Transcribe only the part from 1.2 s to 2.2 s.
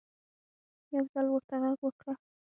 ورته غږ وکړه